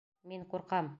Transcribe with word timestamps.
Мин 0.31 0.47
ҡурҡам! 0.55 0.89